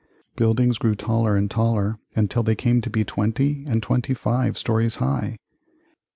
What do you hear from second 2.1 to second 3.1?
until they came to be